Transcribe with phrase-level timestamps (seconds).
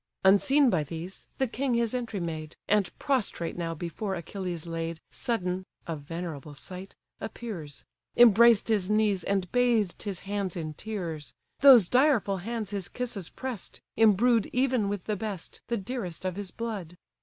[0.25, 5.63] Unseen by these, the king his entry made: And, prostrate now before Achilles laid, Sudden
[5.85, 7.85] (a venerable sight!) appears;
[8.17, 13.79] Embraced his knees, and bathed his hands in tears; Those direful hands his kisses press'd,
[13.95, 16.97] embrued Even with the best, the dearest of his blood!